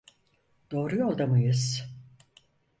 [0.71, 1.83] Doğru yolda mıyız?